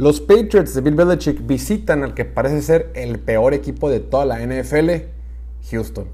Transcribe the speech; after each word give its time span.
Los 0.00 0.18
Patriots 0.18 0.72
de 0.72 0.80
Bill 0.80 0.94
Belichick 0.94 1.46
visitan 1.46 2.02
al 2.02 2.14
que 2.14 2.24
parece 2.24 2.62
ser 2.62 2.90
el 2.94 3.18
peor 3.18 3.52
equipo 3.52 3.90
de 3.90 4.00
toda 4.00 4.24
la 4.24 4.40
NFL, 4.40 4.92
Houston. 5.70 6.06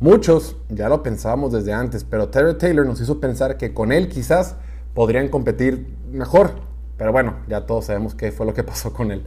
Muchos 0.00 0.56
ya 0.68 0.88
lo 0.88 1.04
pensábamos 1.04 1.52
desde 1.52 1.72
antes, 1.72 2.02
pero 2.02 2.30
Terry 2.30 2.58
Taylor 2.58 2.84
nos 2.84 3.00
hizo 3.00 3.20
pensar 3.20 3.56
que 3.56 3.72
con 3.72 3.92
él 3.92 4.08
quizás 4.08 4.56
podrían 4.92 5.28
competir 5.28 5.86
mejor. 6.10 6.50
Pero 6.96 7.12
bueno, 7.12 7.36
ya 7.46 7.64
todos 7.64 7.84
sabemos 7.84 8.16
qué 8.16 8.32
fue 8.32 8.44
lo 8.44 8.54
que 8.54 8.64
pasó 8.64 8.92
con 8.92 9.12
él. 9.12 9.22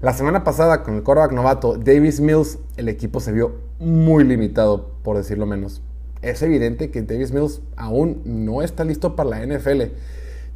La 0.00 0.14
semana 0.14 0.42
pasada, 0.42 0.82
con 0.82 0.96
el 0.96 1.04
quarterback 1.04 1.30
novato 1.30 1.76
Davis 1.76 2.18
Mills, 2.18 2.58
el 2.76 2.88
equipo 2.88 3.20
se 3.20 3.30
vio 3.30 3.60
muy 3.78 4.24
limitado, 4.24 4.94
por 5.04 5.16
decirlo 5.16 5.46
menos. 5.46 5.80
Es 6.22 6.42
evidente 6.42 6.90
que 6.90 7.02
Davis 7.02 7.30
Mills 7.30 7.60
aún 7.76 8.20
no 8.24 8.62
está 8.62 8.82
listo 8.82 9.14
para 9.14 9.30
la 9.30 9.46
NFL. 9.46 9.82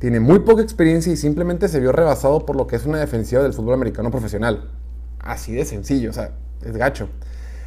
Tiene 0.03 0.19
muy 0.19 0.41
poca 0.41 0.63
experiencia 0.63 1.13
y 1.13 1.17
simplemente 1.17 1.69
se 1.69 1.79
vio 1.79 1.93
rebasado 1.93 2.45
por 2.45 2.57
lo 2.57 2.67
que 2.67 2.75
es 2.75 2.87
una 2.87 2.99
defensiva 2.99 3.41
del 3.41 3.53
fútbol 3.53 3.75
americano 3.75 4.11
profesional. 4.11 4.69
Así 5.21 5.53
de 5.53 5.65
sencillo, 5.65 6.11
o 6.11 6.13
sea, 6.13 6.33
es 6.61 6.77
gacho. 6.77 7.09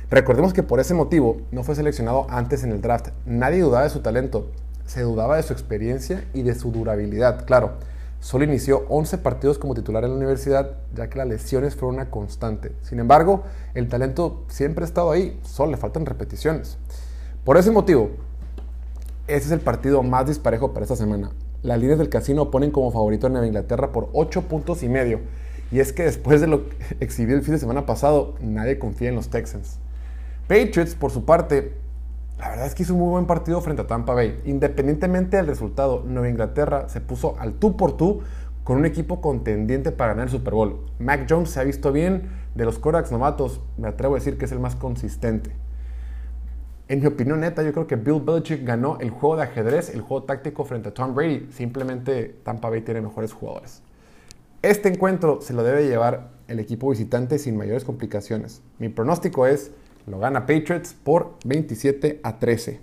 Recordemos 0.09 0.51
que 0.51 0.61
por 0.61 0.81
ese 0.81 0.93
motivo 0.93 1.37
no 1.51 1.63
fue 1.63 1.75
seleccionado 1.75 2.27
antes 2.29 2.65
en 2.65 2.73
el 2.73 2.81
draft. 2.81 3.11
Nadie 3.25 3.61
dudaba 3.61 3.85
de 3.85 3.89
su 3.89 4.01
talento, 4.01 4.51
se 4.85 5.03
dudaba 5.03 5.37
de 5.37 5.43
su 5.43 5.53
experiencia 5.53 6.25
y 6.33 6.41
de 6.41 6.55
su 6.55 6.73
durabilidad, 6.73 7.45
claro. 7.45 7.75
Solo 8.19 8.43
inició 8.43 8.85
11 8.89 9.19
partidos 9.19 9.57
como 9.57 9.73
titular 9.73 10.03
en 10.03 10.09
la 10.09 10.17
universidad, 10.17 10.71
ya 10.93 11.07
que 11.09 11.17
las 11.17 11.29
lesiones 11.29 11.73
fueron 11.77 11.95
una 11.95 12.11
constante. 12.11 12.73
Sin 12.81 12.99
embargo, 12.99 13.43
el 13.75 13.87
talento 13.87 14.43
siempre 14.49 14.83
ha 14.83 14.87
estado 14.87 15.09
ahí, 15.09 15.39
solo 15.41 15.71
le 15.71 15.77
faltan 15.77 16.05
repeticiones. 16.05 16.77
Por 17.45 17.55
ese 17.55 17.71
motivo, 17.71 18.09
ese 19.25 19.45
es 19.45 19.51
el 19.53 19.61
partido 19.61 20.03
más 20.03 20.27
disparejo 20.27 20.73
para 20.73 20.83
esta 20.83 20.97
semana. 20.97 21.31
Las 21.65 21.79
líneas 21.79 21.97
del 21.97 22.09
casino 22.09 22.51
ponen 22.51 22.69
como 22.69 22.91
favorito 22.91 23.25
a 23.25 23.31
Nueva 23.31 23.47
Inglaterra 23.47 23.91
por 23.91 24.09
8 24.13 24.43
puntos 24.43 24.83
y 24.83 24.87
medio. 24.87 25.21
Y 25.71 25.79
es 25.79 25.93
que 25.93 26.03
después 26.03 26.39
de 26.39 26.45
lo 26.45 26.65
exhibido 26.99 27.39
el 27.39 27.43
fin 27.43 27.55
de 27.55 27.59
semana 27.59 27.87
pasado, 27.87 28.35
nadie 28.39 28.77
confía 28.77 29.09
en 29.09 29.15
los 29.15 29.29
Texans. 29.29 29.79
Patriots, 30.47 30.93
por 30.93 31.09
su 31.09 31.25
parte, 31.25 31.73
la 32.37 32.49
verdad 32.49 32.67
es 32.67 32.75
que 32.75 32.83
hizo 32.83 32.93
un 32.93 32.99
muy 32.99 33.09
buen 33.09 33.25
partido 33.25 33.59
frente 33.61 33.81
a 33.81 33.87
Tampa 33.87 34.13
Bay. 34.13 34.39
Independientemente 34.45 35.37
del 35.37 35.47
resultado, 35.47 36.03
Nueva 36.05 36.29
Inglaterra 36.29 36.87
se 36.87 37.01
puso 37.01 37.35
al 37.39 37.53
tú 37.53 37.75
por 37.75 37.97
tú 37.97 38.21
con 38.63 38.77
un 38.77 38.85
equipo 38.85 39.19
contendiente 39.19 39.91
para 39.91 40.11
ganar 40.11 40.27
el 40.27 40.31
Super 40.31 40.53
Bowl. 40.53 40.81
Mac 40.99 41.25
Jones 41.27 41.49
se 41.49 41.59
ha 41.59 41.63
visto 41.63 41.91
bien, 41.91 42.29
de 42.53 42.65
los 42.65 42.77
Corax 42.77 43.11
novatos, 43.11 43.59
me 43.77 43.87
atrevo 43.87 44.13
a 44.13 44.19
decir 44.19 44.37
que 44.37 44.45
es 44.45 44.51
el 44.51 44.59
más 44.59 44.75
consistente. 44.75 45.49
En 46.87 46.99
mi 46.99 47.07
opinión 47.07 47.39
neta, 47.39 47.63
yo 47.63 47.73
creo 47.73 47.87
que 47.87 47.95
Bill 47.95 48.21
Belichick 48.21 48.63
ganó 48.63 48.99
el 48.99 49.09
juego 49.09 49.37
de 49.37 49.43
ajedrez, 49.43 49.89
el 49.89 50.01
juego 50.01 50.23
táctico 50.23 50.65
frente 50.65 50.89
a 50.89 50.93
Tom 50.93 51.15
Brady. 51.15 51.47
Simplemente 51.51 52.35
Tampa 52.43 52.69
Bay 52.69 52.81
tiene 52.81 53.01
mejores 53.01 53.33
jugadores. 53.33 53.81
Este 54.61 54.89
encuentro 54.89 55.41
se 55.41 55.53
lo 55.53 55.63
debe 55.63 55.87
llevar 55.87 56.29
el 56.47 56.59
equipo 56.59 56.89
visitante 56.89 57.39
sin 57.39 57.57
mayores 57.57 57.83
complicaciones. 57.83 58.61
Mi 58.77 58.89
pronóstico 58.89 59.47
es 59.47 59.71
lo 60.05 60.19
gana 60.19 60.45
Patriots 60.45 60.93
por 60.93 61.37
27 61.45 62.19
a 62.21 62.37
13. 62.37 62.79